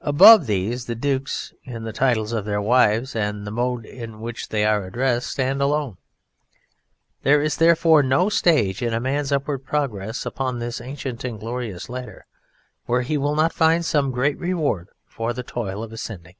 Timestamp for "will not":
13.16-13.52